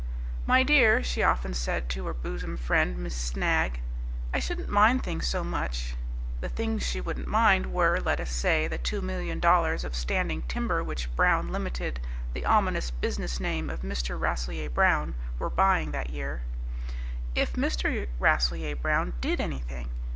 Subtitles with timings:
[0.47, 3.81] "My dear," she often said to her bosom friend, Miss Snagg,
[4.33, 5.95] "I shouldn't mind things so much"
[6.39, 10.41] (the things she wouldn't mind were, let us say, the two million dollars of standing
[10.47, 11.99] timber which Brown Limited,
[12.33, 14.19] the ominous business name of Mr.
[14.19, 16.41] Rasselyer Brown, were buying that year)
[17.35, 18.07] "if Mr.
[18.19, 19.89] Rasselyer Brown did anything.